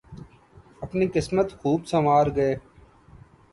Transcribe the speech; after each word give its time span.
اپنی 0.81 1.05
قسمت 1.07 1.47
خوب 1.59 1.79
سنوار 1.85 2.27
گئے۔ 2.35 2.53